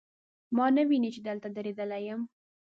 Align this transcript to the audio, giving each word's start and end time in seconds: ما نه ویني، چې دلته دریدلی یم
ما 0.55 0.65
نه 0.75 0.83
ویني، 0.89 1.09
چې 1.15 1.21
دلته 1.27 1.47
دریدلی 1.55 2.01
یم 2.07 2.21